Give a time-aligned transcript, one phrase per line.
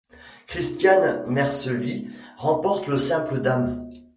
[0.47, 2.07] Christiane Mercelis
[2.37, 3.87] remporte le simple dames.